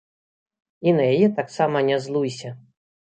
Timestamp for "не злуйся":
1.91-2.49